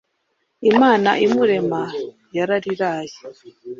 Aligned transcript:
imana 0.71 1.09
imurema 1.25 1.81
yarariraye 2.35 3.15